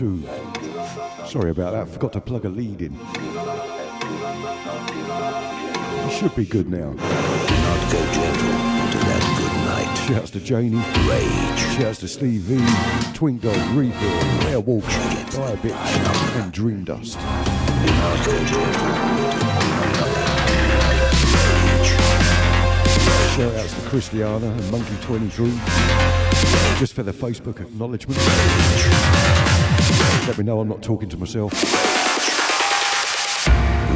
Two. 0.00 0.24
Sorry 1.26 1.50
about 1.50 1.72
that, 1.74 1.86
forgot 1.86 2.14
to 2.14 2.22
plug 2.22 2.46
a 2.46 2.48
lead 2.48 2.80
in. 2.80 2.98
Should 6.10 6.34
be 6.34 6.46
good 6.46 6.70
now. 6.70 6.92
Not 6.92 7.92
go 7.92 8.00
gentle 8.14 8.48
into 8.80 8.96
that 8.96 9.22
good 9.36 9.52
night. 9.68 9.94
Shouts 10.08 10.30
to 10.30 10.40
Janie. 10.40 10.82
Rage. 11.06 11.60
Shouts 11.76 11.98
to 11.98 12.08
Steve 12.08 12.40
V, 12.40 13.12
Twin 13.12 13.38
Dog, 13.40 13.54
Refill, 13.76 14.08
Airwalk, 14.48 14.88
Dire 15.32 15.56
Bitch, 15.58 16.40
and 16.40 16.50
Dream 16.50 16.82
Dust. 16.84 17.18
Do 17.18 17.22
not 17.92 18.24
go 18.24 18.32
gentle. 18.46 18.64
Shout 23.36 23.54
outs 23.54 23.74
to 23.74 23.88
Christiana 23.90 24.46
and 24.46 24.62
Monkey23 24.72 26.30
just 26.78 26.94
for 26.94 27.02
the 27.02 27.12
Facebook 27.12 27.60
acknowledgement. 27.60 28.18
Let 30.30 30.38
me 30.38 30.44
know 30.44 30.60
I'm 30.60 30.68
not 30.68 30.80
talking 30.80 31.08
to 31.08 31.16
myself. 31.16 31.52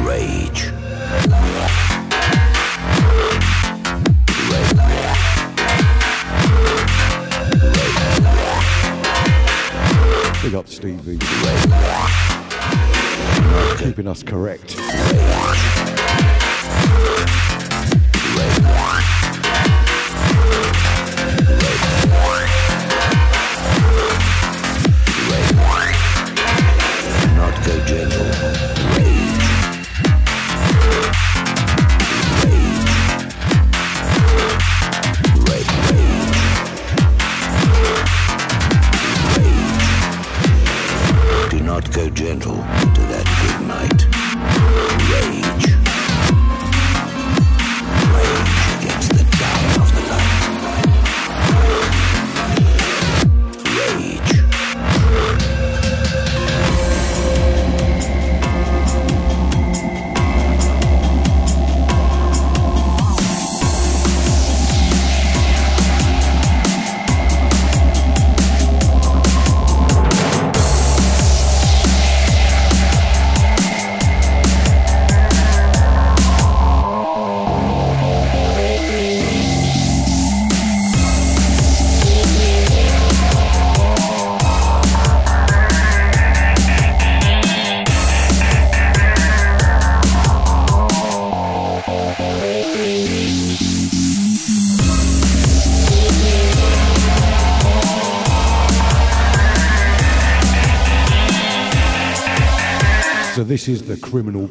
Rage. 0.05 0.65
Big 10.43 10.55
up 10.55 10.67
Stevie. 10.67 11.19
Keeping 13.77 14.05
us 14.05 14.21
correct. 14.21 14.75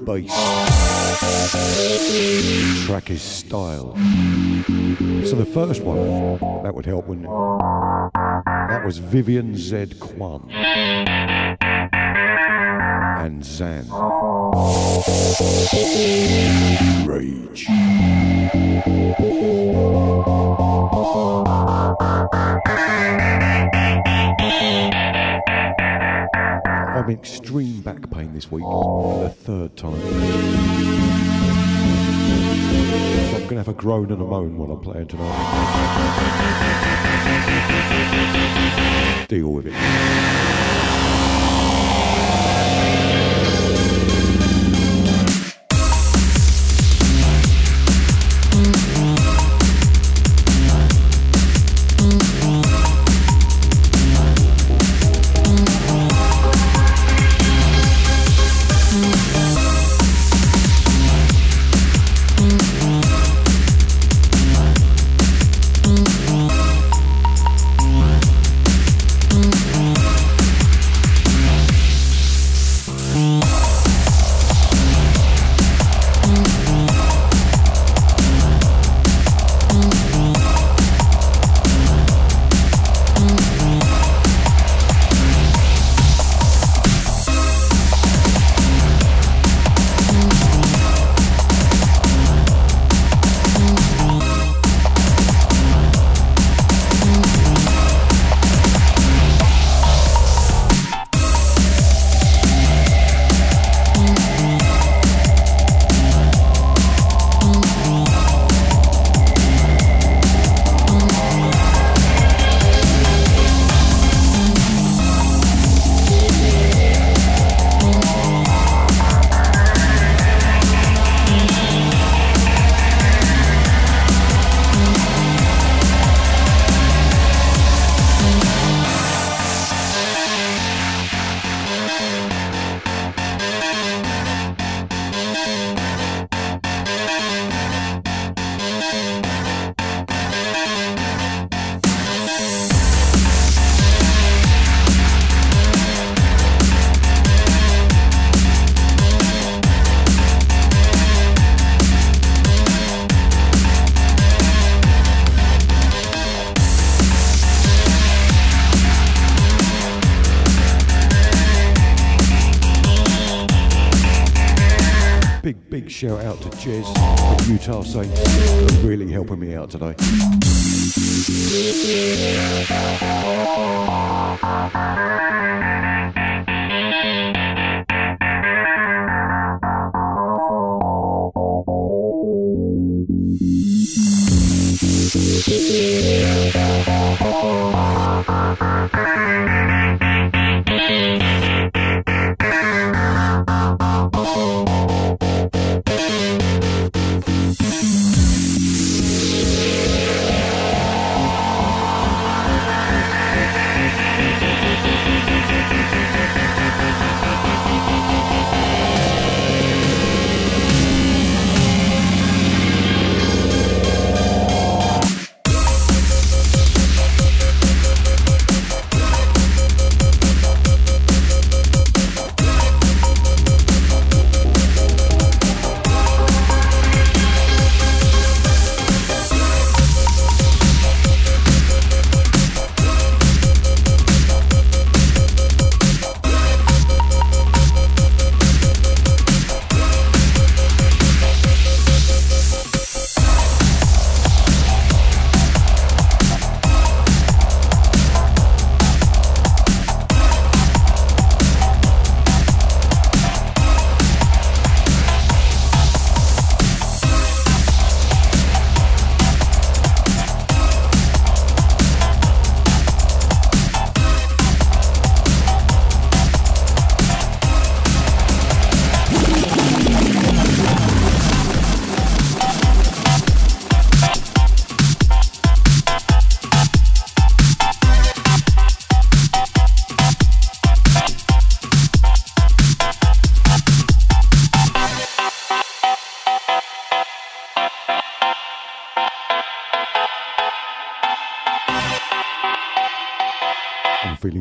Bass. 0.04 0.34
Track 2.87 3.10
is 3.10 3.22
style. 3.22 3.97
So 5.25 5.37
the 5.37 5.47
first 5.47 5.82
one, 5.82 5.98
that 6.62 6.75
would 6.75 6.87
help, 6.87 7.06
wouldn't 7.06 7.26
it? 7.26 7.31
That 7.31 8.84
was 8.84 8.98
Vivian 8.98 9.56
Z 9.56 9.94
Kwan 10.00 10.50
and 13.20 13.44
Zan. 13.44 13.87
Rage. 17.06 17.66
I'm 26.94 27.10
in 27.10 27.19
extreme 27.19 27.44
back 27.44 27.54
pain 27.54 27.63
this 28.34 28.50
week 28.50 28.65
for 28.65 29.21
the 29.21 29.27
oh. 29.27 29.28
third 29.28 29.77
time. 29.77 30.00
So 30.00 30.06
I'm 33.37 33.43
going 33.43 33.49
to 33.49 33.56
have 33.56 33.69
a 33.69 33.72
groan 33.72 34.11
and 34.11 34.21
a 34.21 34.25
moan 34.25 34.59
while 34.59 34.72
I'm 34.72 34.81
playing 34.81 35.06
tonight. 35.06 35.31
Deal 39.28 39.53
with 39.53 39.67
it. 39.69 40.63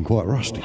Quite 0.04 0.26
rusty. 0.26 0.62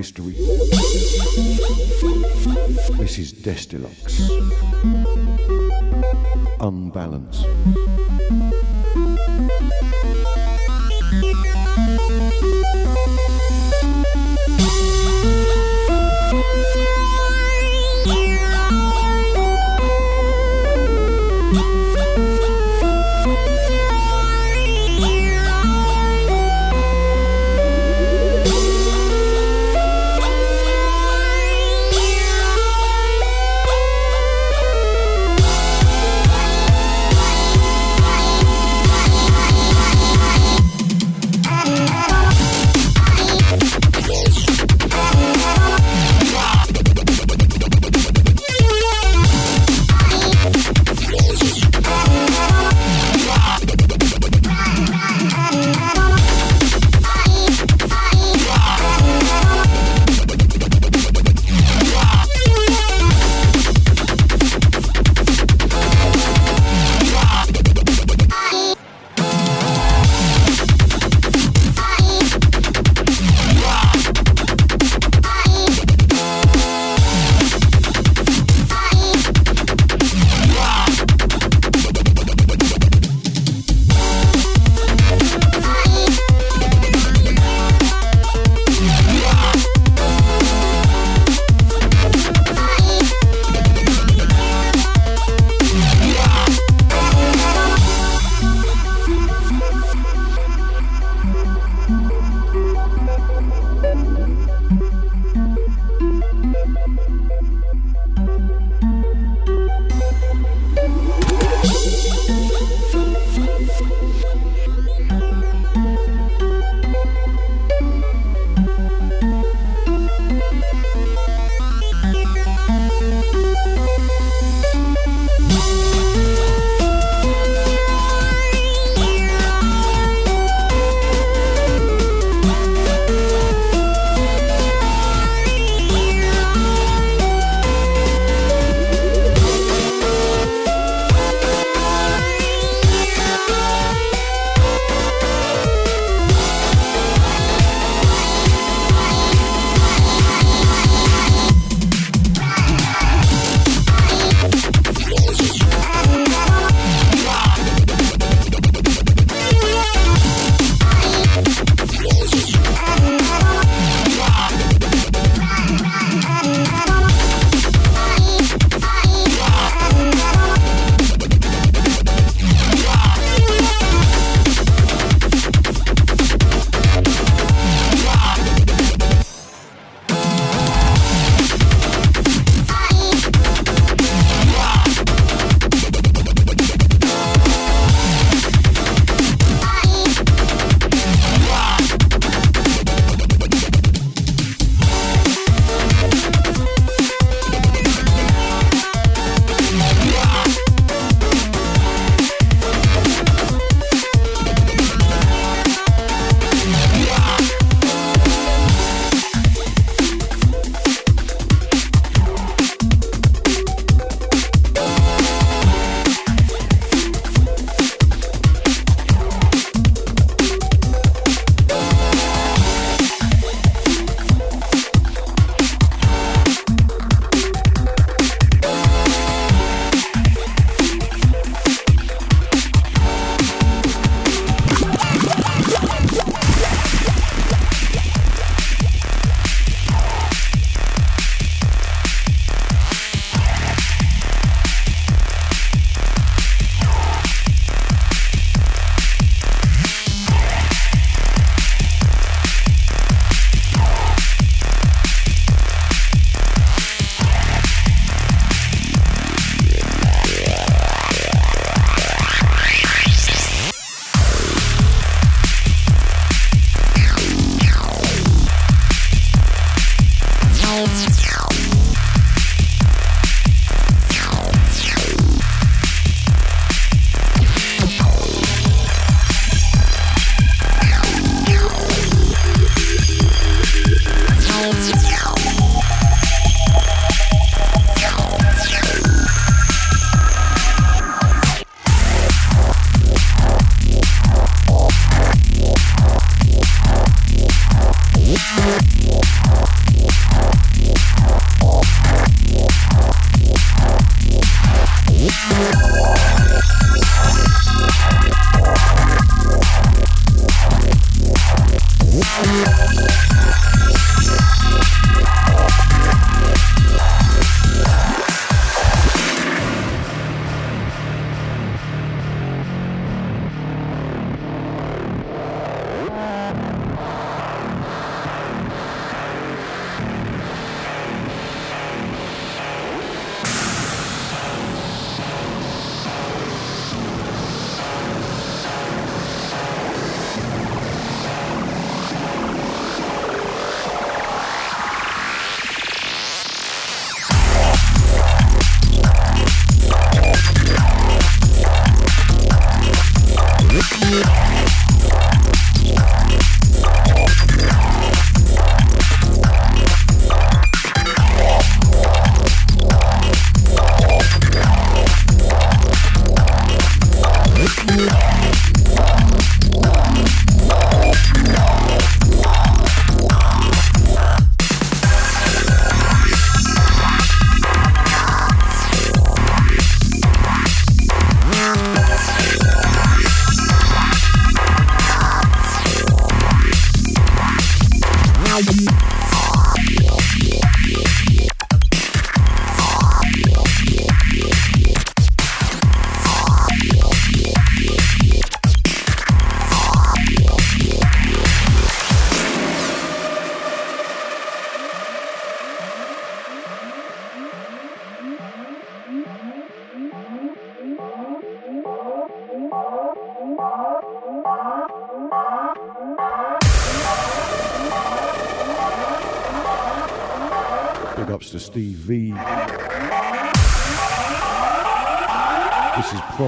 History. 0.00 0.29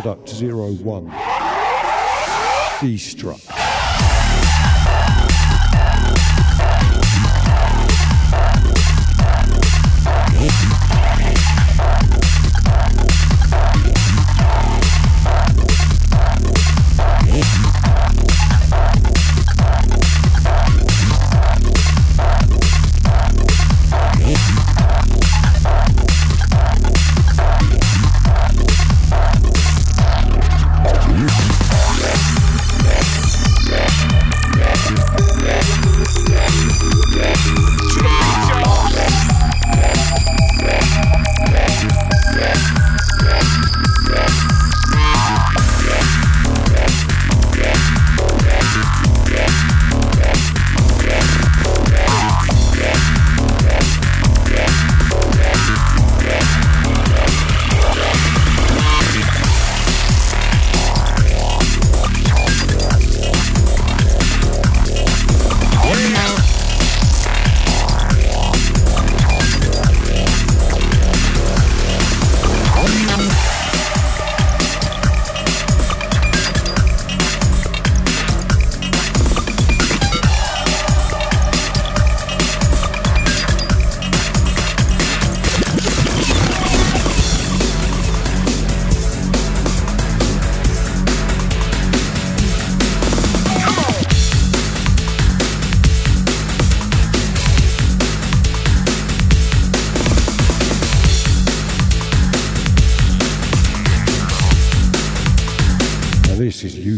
Product 0.02 0.28
Zero 0.28 0.72
One. 0.82 1.06
Destruct. 2.80 3.51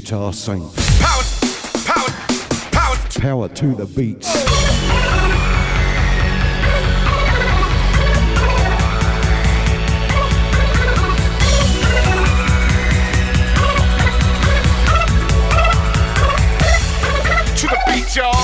guitar 0.04 0.32
synth. 0.32 0.76
Power, 1.00 1.24
power, 1.86 2.10
power. 2.72 2.96
Power 3.22 3.48
to 3.48 3.74
the 3.74 3.86
beats. 3.86 4.30
To 17.54 17.66
the 17.66 17.78
beat, 17.86 18.16
y'all. 18.16 18.43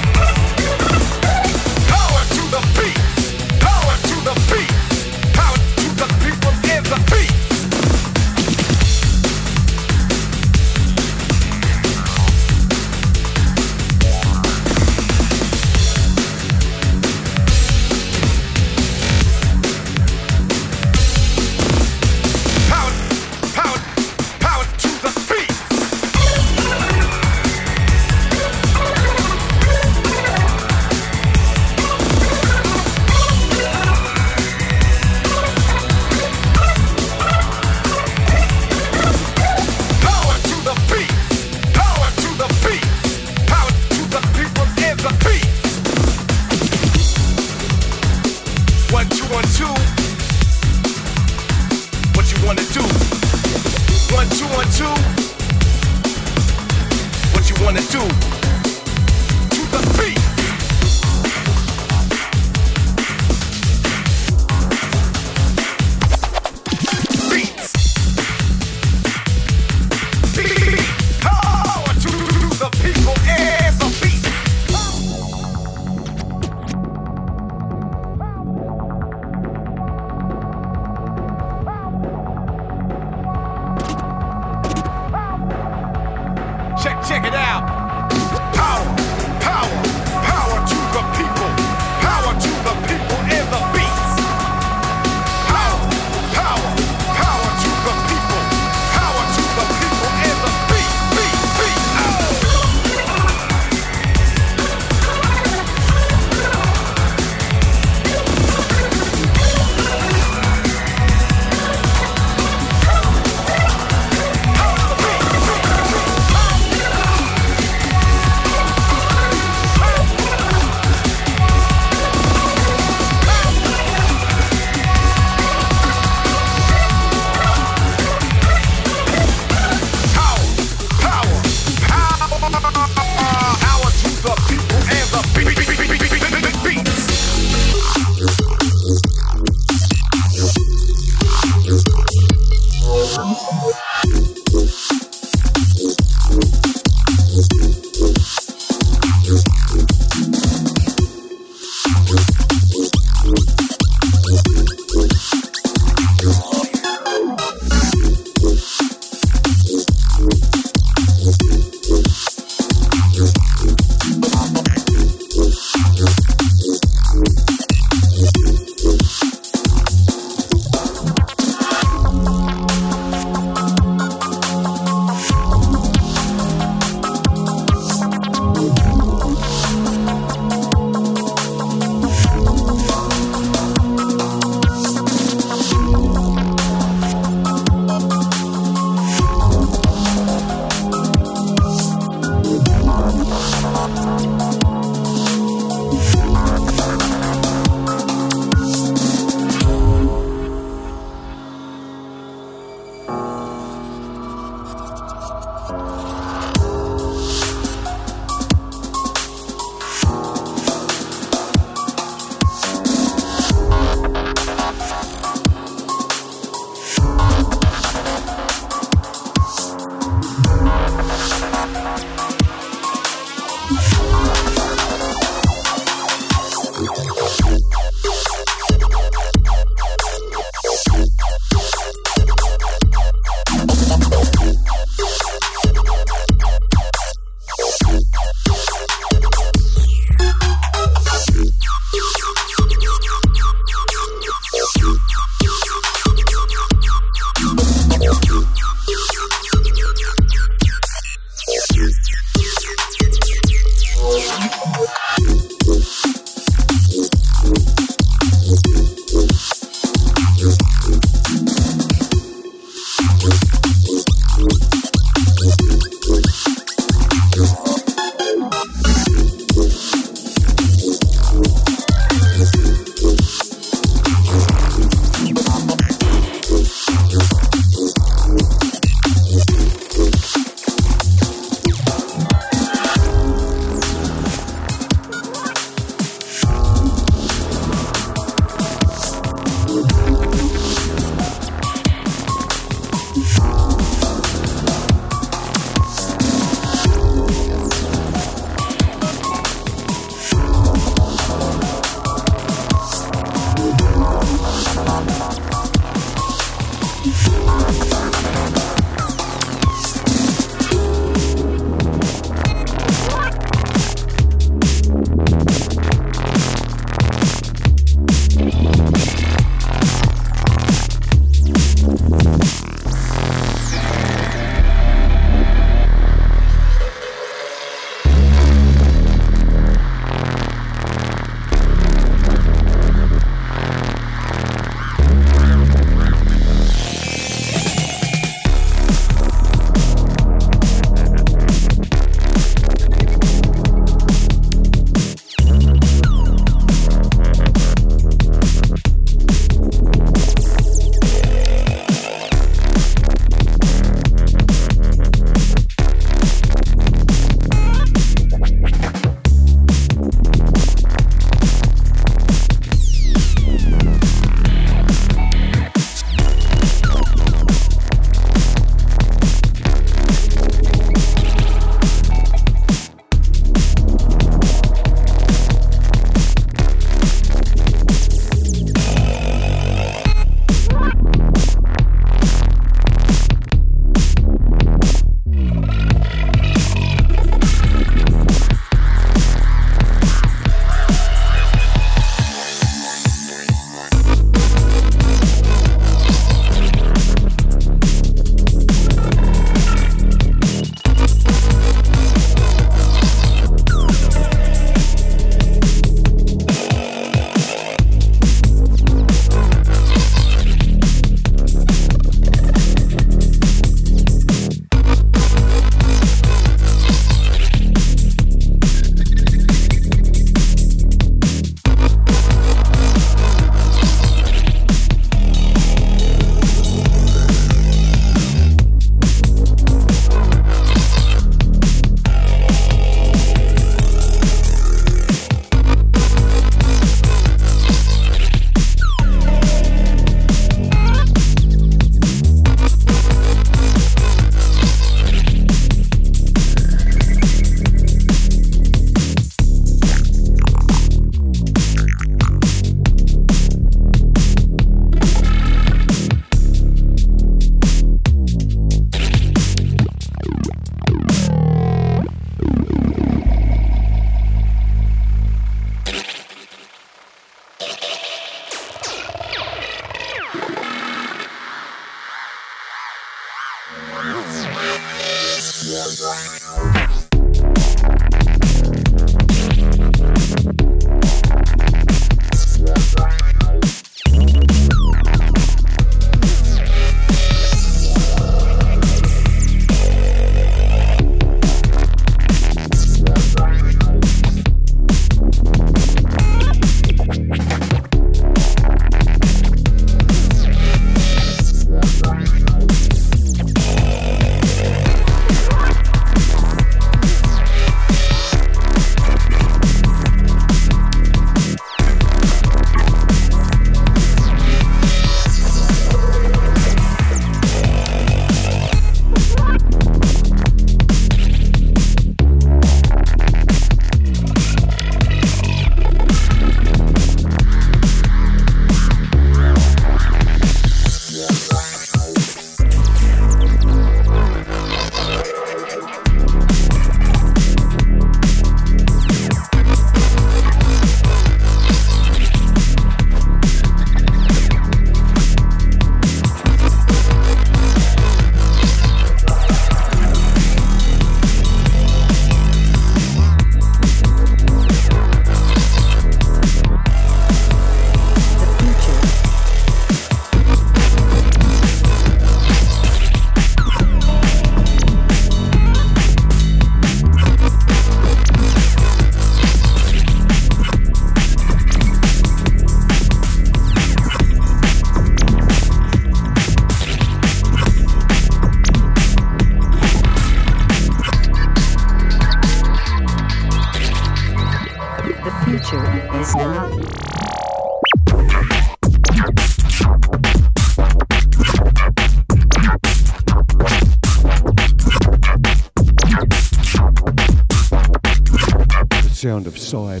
One 599.72 600.00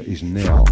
is 0.00 0.22
in. 0.22 0.64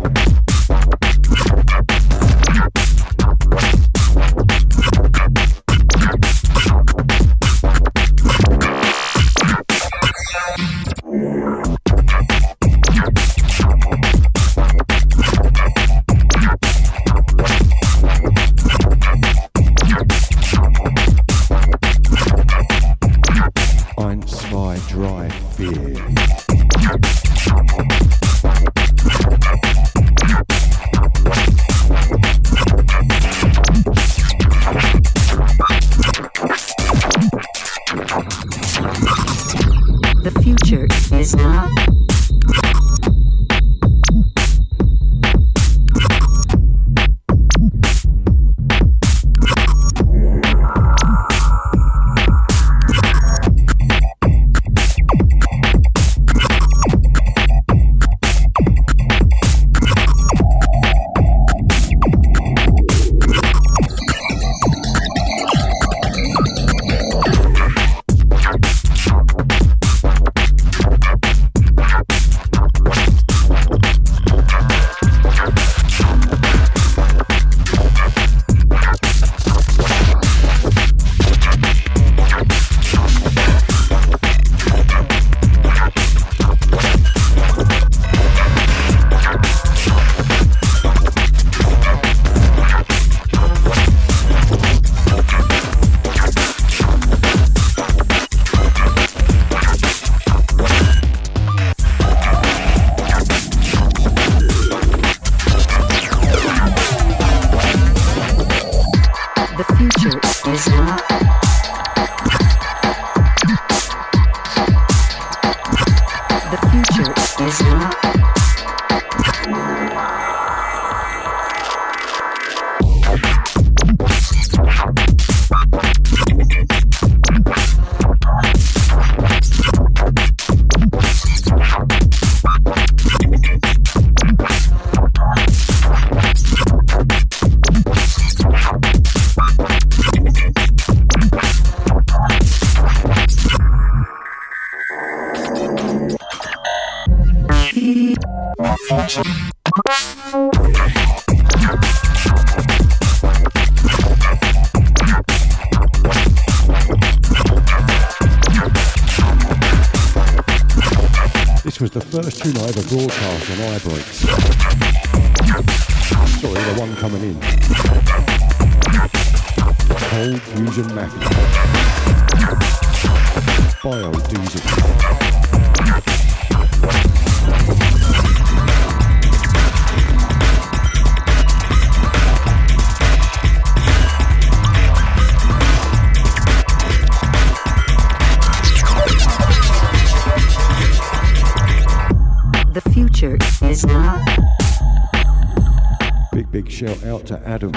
To 197.26 197.40
Adam. 197.44 197.72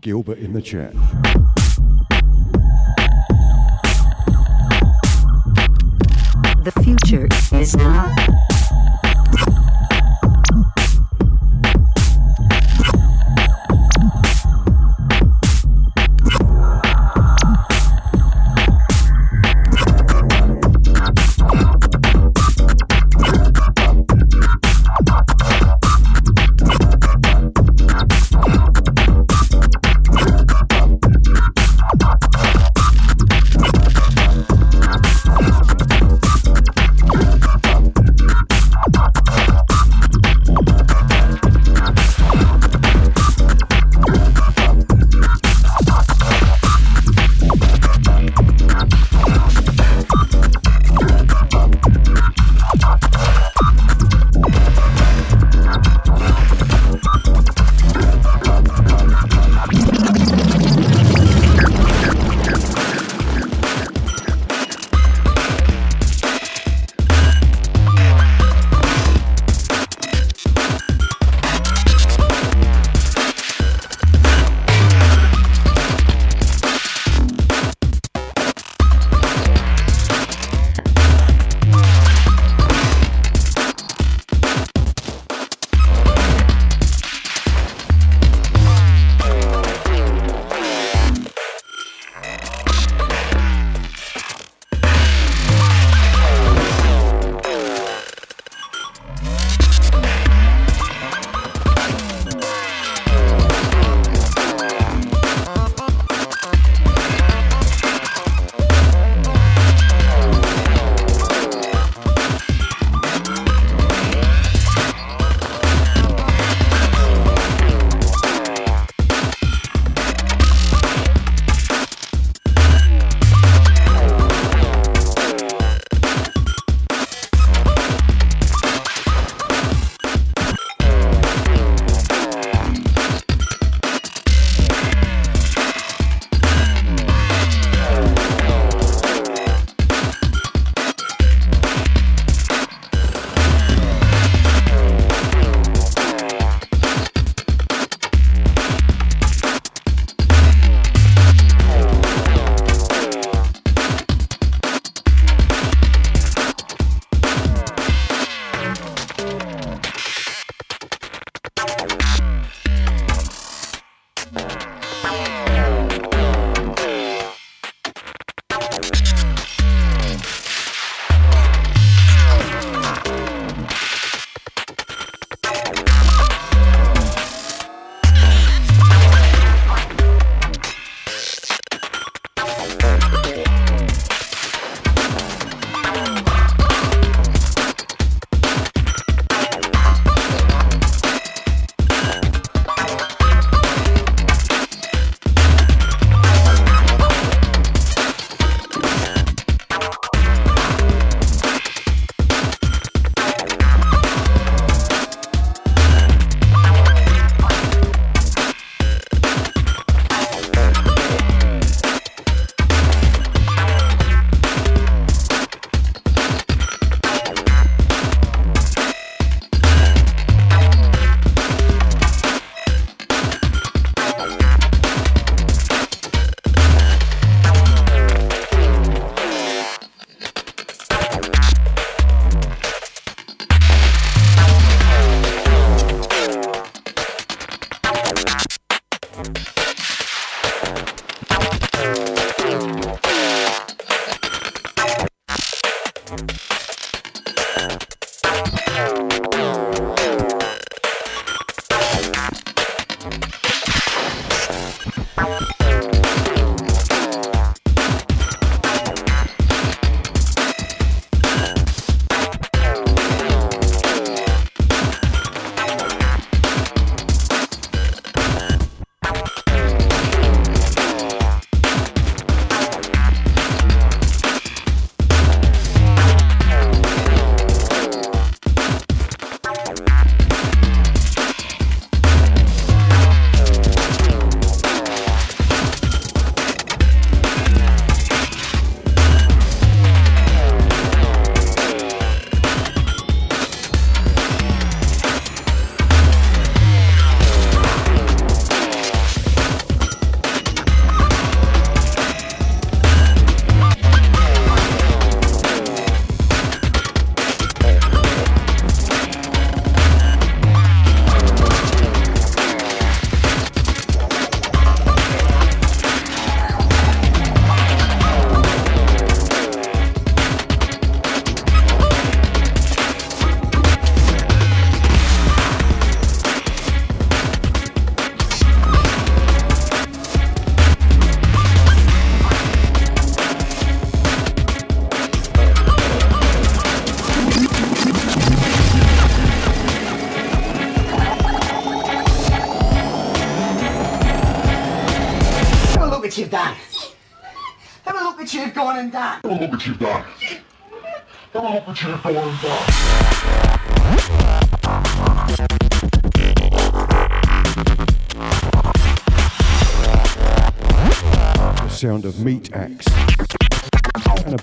Gilbert 0.00 0.38
in 0.38 0.52
the 0.52 0.60
chat. 0.60 0.92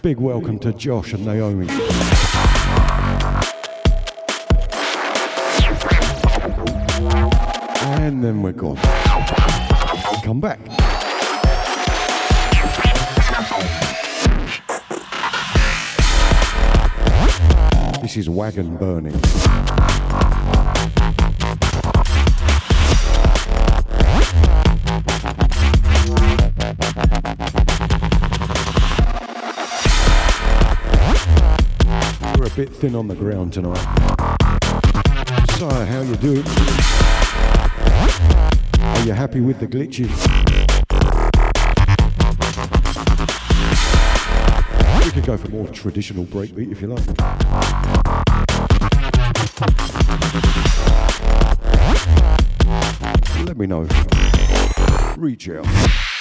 Big 0.02 0.18
welcome 0.18 0.60
to 0.60 0.74
Josh 0.74 1.14
and 1.14 1.26
Naomi. 1.26 1.68
And 7.82 8.24
then 8.24 8.42
we're 8.42 8.52
gone. 8.52 8.78
Come 10.24 10.40
back. 10.40 10.60
This 18.02 18.18
is 18.18 18.30
Wagon 18.30 18.78
Burning. 18.78 19.20
Thin 32.78 32.94
on 32.94 33.08
the 33.08 33.16
ground 33.16 33.52
tonight. 33.52 33.76
So, 35.58 35.68
how 35.68 36.02
you 36.02 36.16
doing? 36.18 36.44
Are 38.80 39.04
you 39.04 39.14
happy 39.14 39.42
with 39.42 39.60
the 39.60 39.66
glitches? 39.66 40.14
We 45.06 45.12
could 45.12 45.26
go 45.26 45.38
for 45.38 45.50
more 45.50 45.68
traditional 45.70 46.26
breakbeat 46.26 46.72
if 46.72 46.82
you 46.82 46.90
like. 46.90 47.04
Let 53.48 53.58
me 53.58 53.66
know. 53.66 53.88
Reach 55.18 55.50
out. 55.50 56.17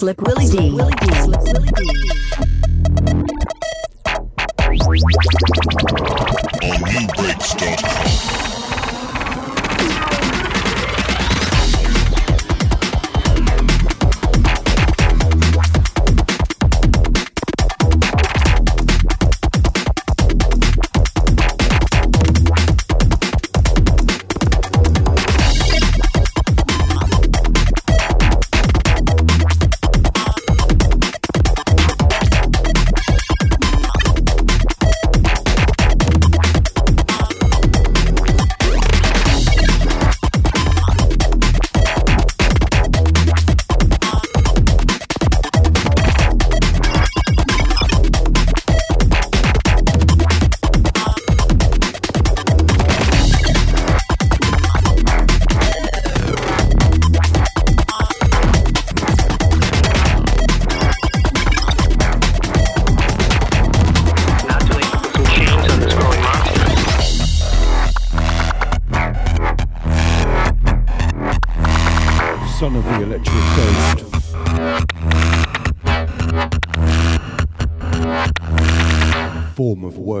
Slick 0.00 0.22
Willy 0.22 0.46
D. 0.46 0.70
Willy 0.70 0.94
D. 1.02 1.19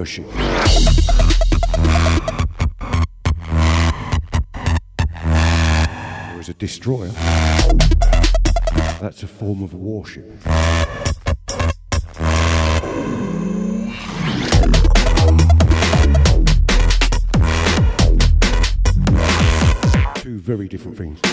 worship. 0.00 0.26
There 6.30 6.40
is 6.40 6.48
a 6.48 6.54
destroyer. 6.54 7.08
That's 8.98 9.22
a 9.22 9.26
form 9.26 9.62
of 9.62 9.74
worship. 9.74 10.24
Two 20.14 20.38
very 20.38 20.66
different 20.66 20.96
things. 20.96 21.29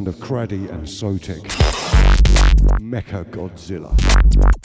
Sound 0.00 0.08
of 0.08 0.16
Kraddy 0.16 0.70
and 0.70 0.86
Sotek. 0.86 1.42
Mecha 2.80 3.22
Godzilla. 3.26 4.59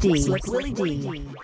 D. 0.00 0.26
Willy 0.48 0.72
D. 0.72 1.39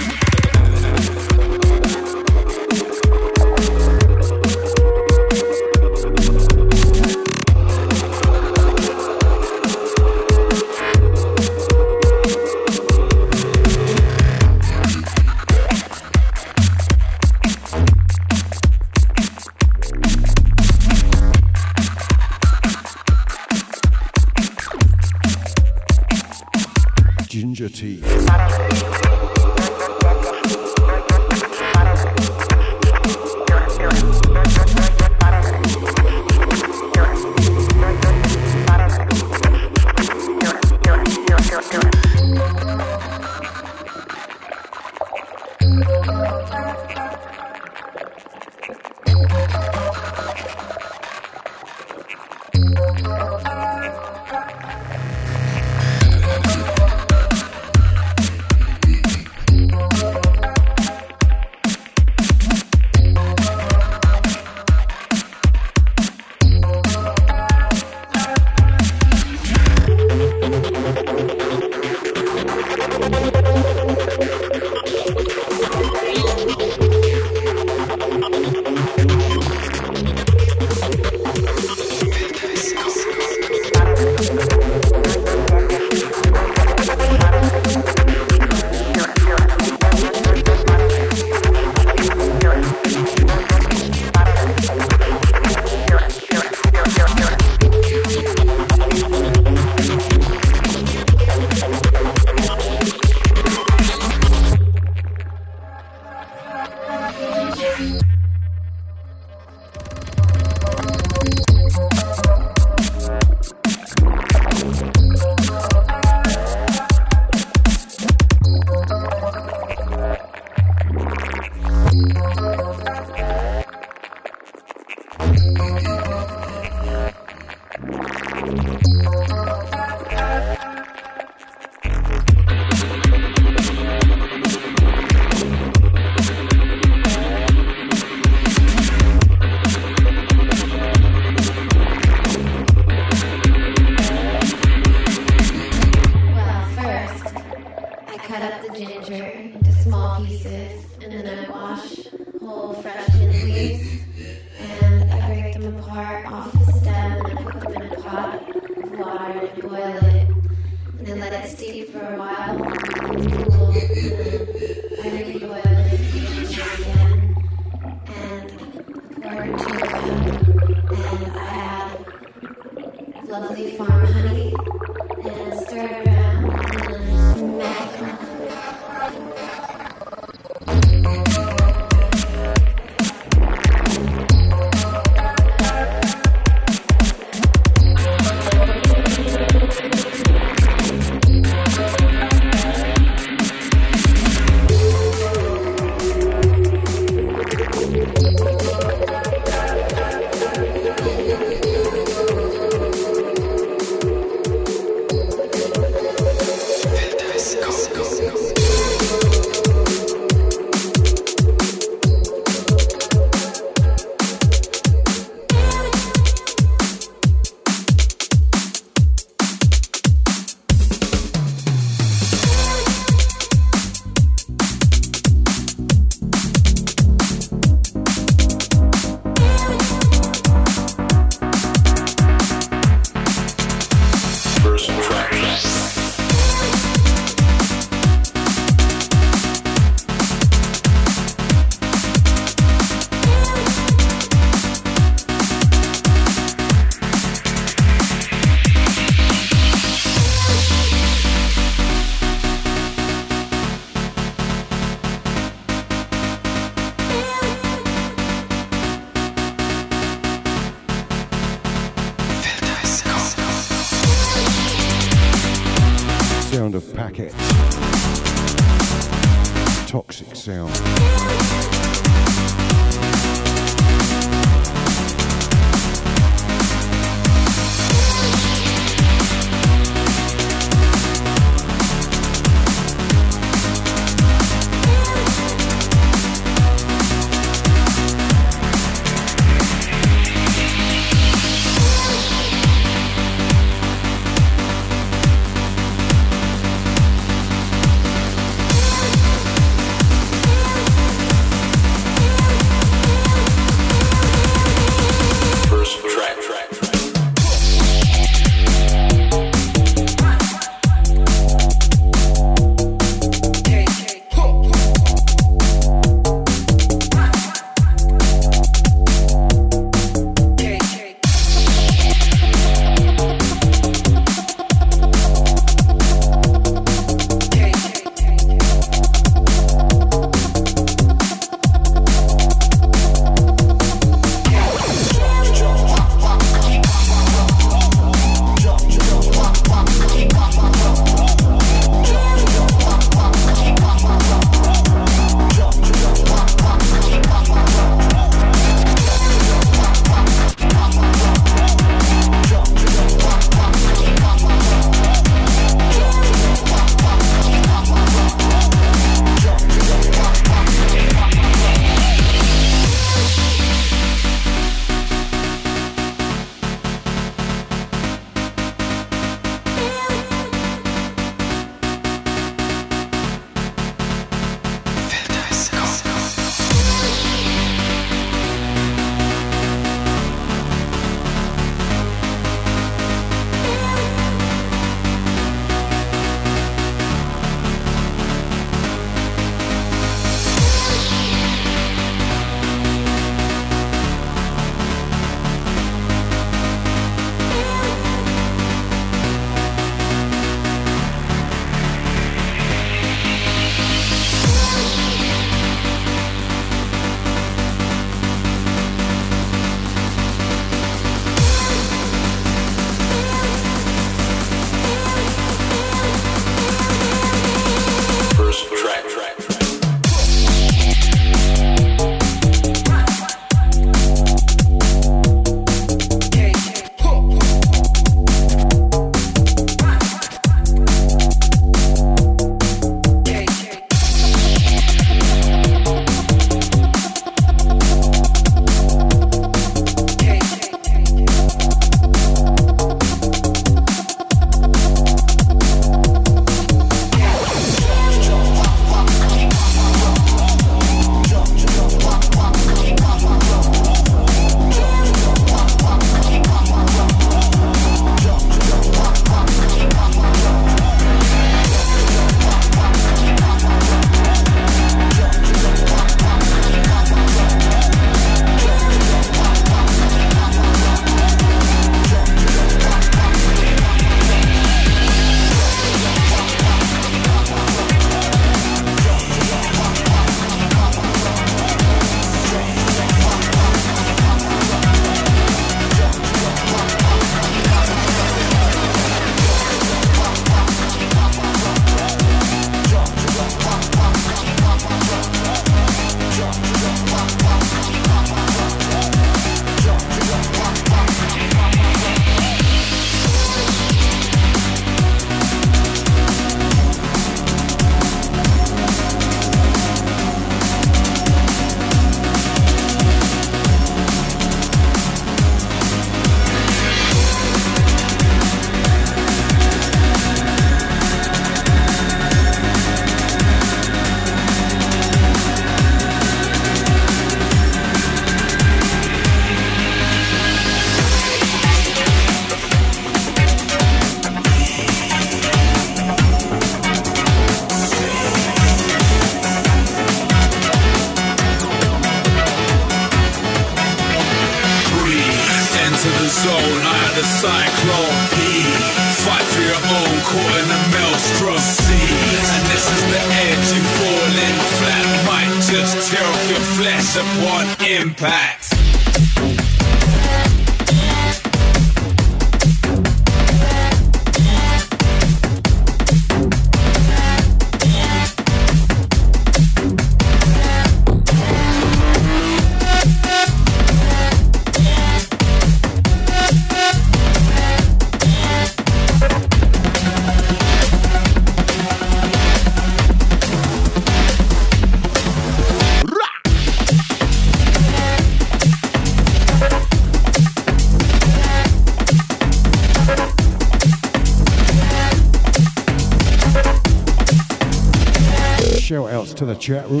chat 599.66 599.90
room. 599.90 600.00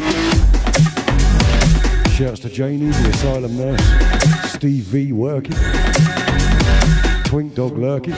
Shouts 2.12 2.38
to 2.38 2.48
Janie, 2.48 2.86
the 2.86 3.10
asylum 3.12 3.56
nurse. 3.56 4.52
Steve 4.52 4.84
V 4.84 5.12
working. 5.12 5.56
Twink 7.24 7.56
Dog 7.56 7.76
lurking. 7.76 8.12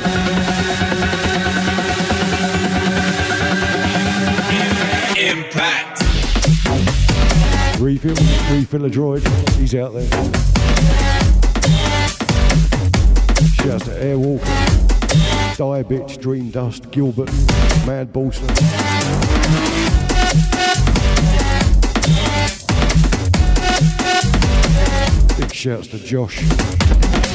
Impact. 5.17 6.03
Refill, 7.81 8.15
refill 8.55 8.85
a 8.85 8.91
droid. 8.91 9.27
He's 9.57 9.75
out 9.75 9.95
there. 9.95 10.11
Shouts 13.55 13.87
to 13.87 13.93
Airwalker. 13.93 15.57
Die 15.57 15.83
Bitch, 15.85 16.21
Dream 16.21 16.51
Dust, 16.51 16.91
Gilbert, 16.91 17.33
Mad 17.87 18.13
Bolster. 18.13 18.45
Shouts 25.59 25.89
to 25.89 25.99
Josh 25.99 26.41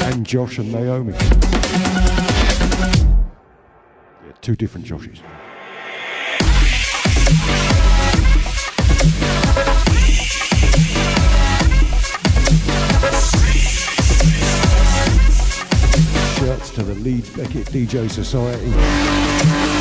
and 0.04 0.24
Josh 0.24 0.56
and 0.56 0.72
Naomi. 0.72 1.12
Yeah, 1.12 1.42
two 4.40 4.56
different 4.56 4.86
Joshes. 4.86 5.18
Shouts 16.38 16.70
to 16.70 16.82
the 16.82 16.94
Leeds 17.02 17.28
Beckett 17.36 17.66
DJ 17.66 18.10
Society. 18.10 19.73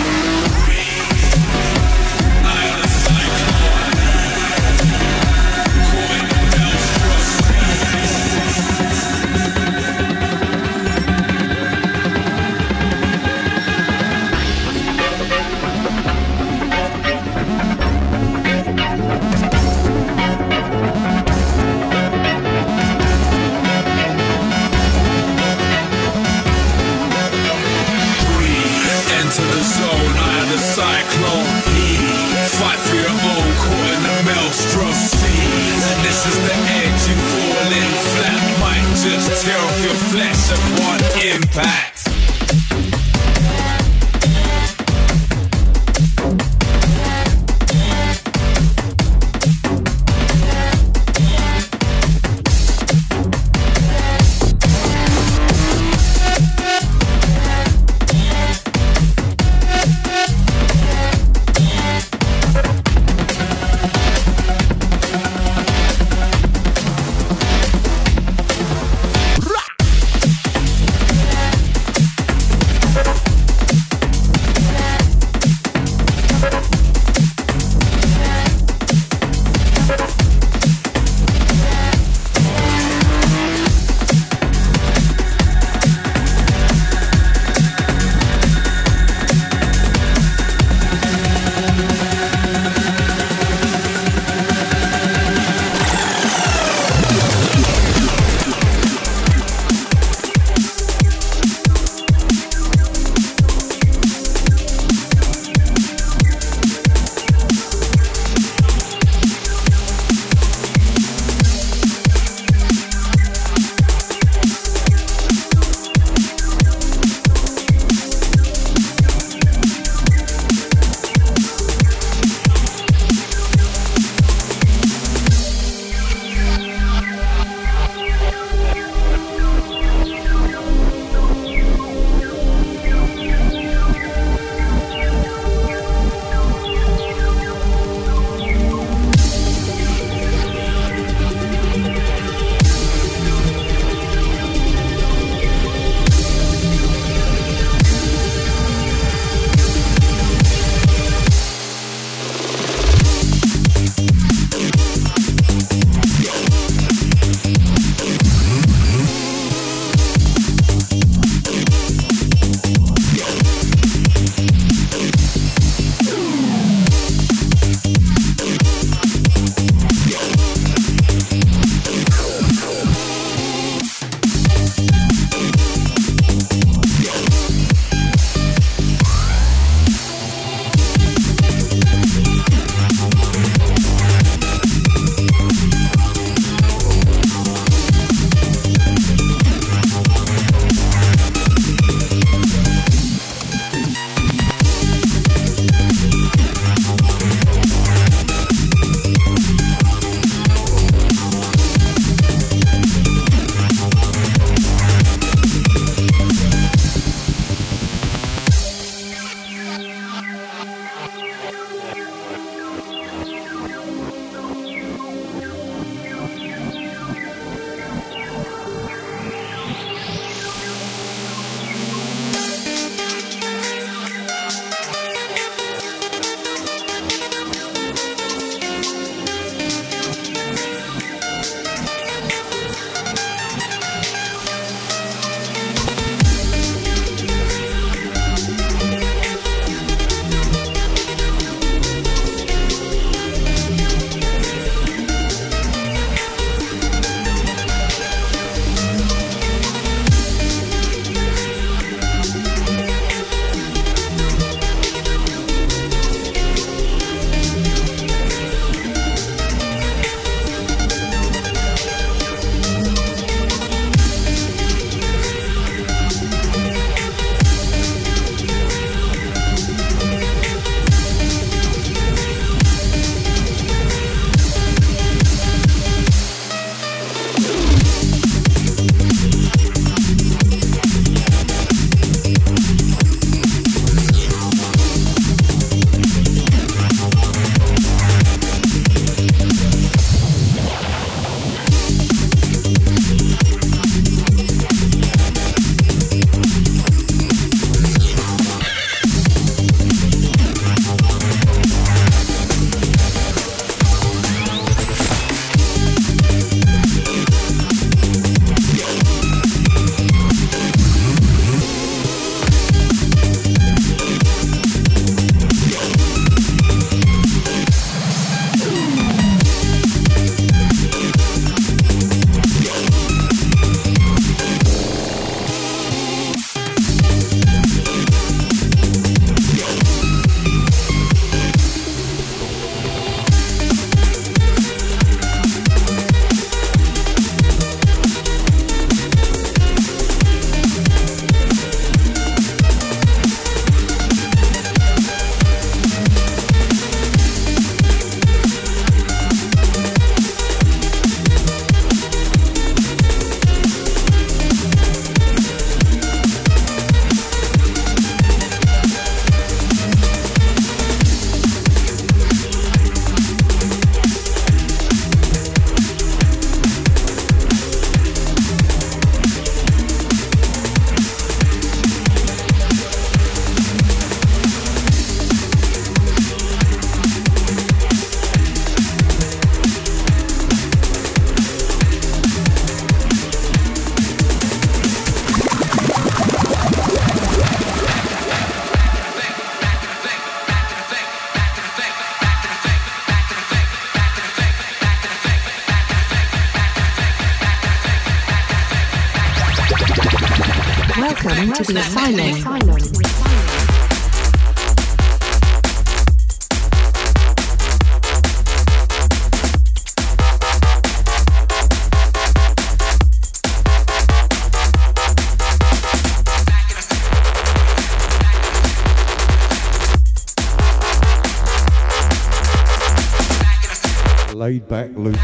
Back 424.67 424.89
Luke 424.95 425.17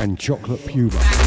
and 0.00 0.18
chocolate 0.18 0.64
Puma. 0.66 1.19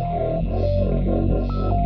い。 1.82 1.85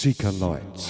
Seeker 0.00 0.32
Lights. 0.32 0.89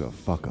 a 0.00 0.10
fuck 0.10 0.47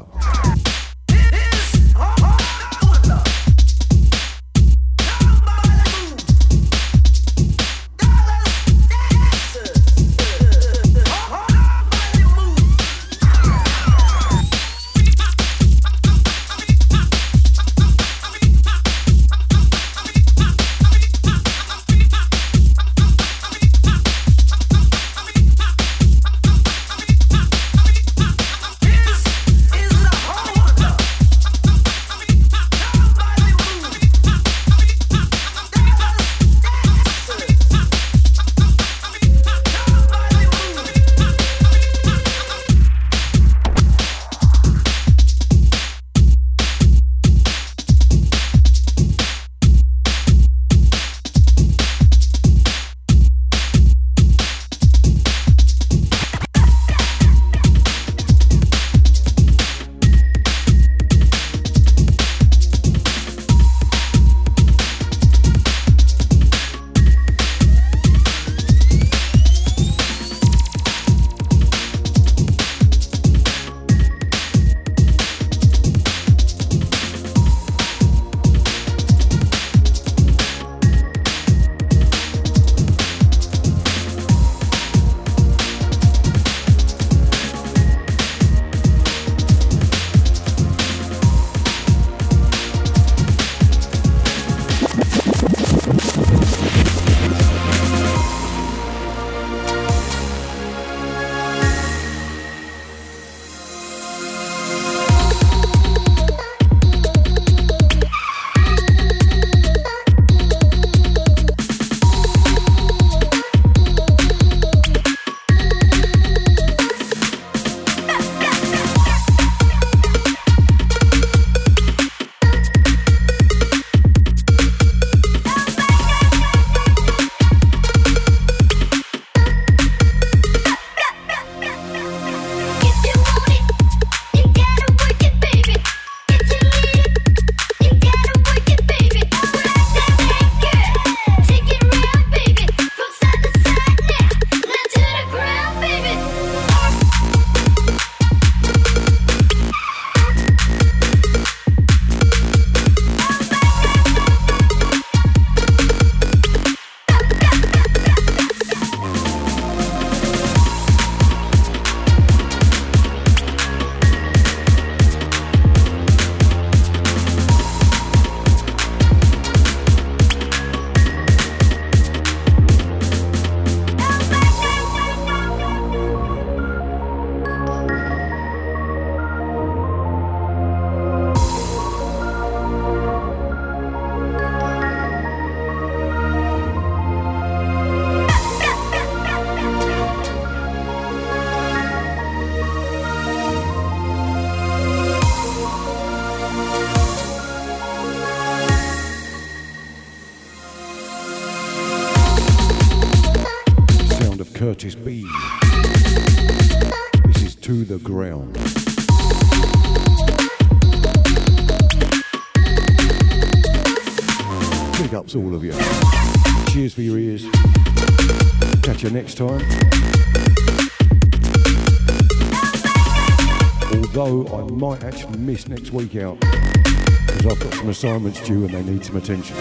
miss 225.48 225.66
next 225.66 225.92
week 225.94 226.14
out 226.16 226.38
because 226.40 227.46
I've 227.46 227.58
got 227.58 227.72
some 227.72 227.88
assignments 227.88 228.46
due 228.46 228.66
and 228.66 228.68
they 228.68 228.82
need 228.82 229.02
some 229.02 229.16
attention. 229.16 229.56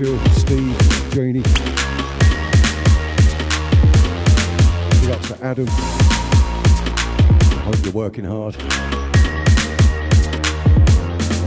Cheers, 0.00 0.32
Steve, 0.32 0.72
Janie. 1.10 1.42
Big 1.42 1.52
ups 5.10 5.28
to 5.28 5.36
Adam. 5.42 5.68
I 7.58 7.60
hope 7.66 7.84
you're 7.84 7.92
working 7.92 8.24
hard. 8.24 8.56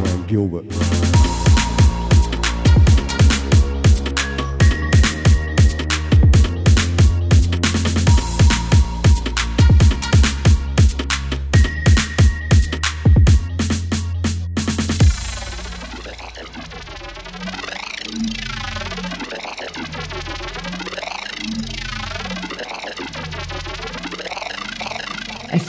I'm 0.06 0.28
Gilbert. 0.28 0.83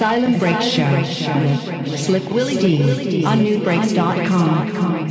Asylum 0.05 0.39
Break 0.39 0.61
Show 0.61 0.93
with 1.91 1.99
Slick 1.99 2.29
Willy 2.29 2.57
D 2.57 3.25
on 3.25 3.39
Nubreaks.com. 3.39 5.04